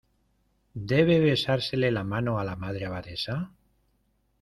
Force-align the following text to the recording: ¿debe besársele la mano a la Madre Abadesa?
¿debe 0.73 1.19
besársele 1.19 1.91
la 1.91 2.03
mano 2.03 2.39
a 2.39 2.43
la 2.43 2.55
Madre 2.55 2.87
Abadesa? 2.87 3.51